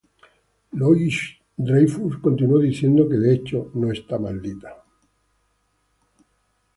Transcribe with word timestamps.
Louis-Dreyfus 0.73 2.17
continuó 2.23 2.57
diciendo 2.57 3.07
que, 3.07 3.17
de 3.19 3.35
hecho, 3.35 3.69
no 3.75 3.91
está 3.91 4.17
maldita. 4.17 4.83